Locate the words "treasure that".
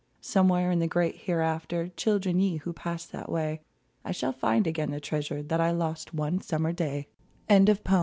4.99-5.59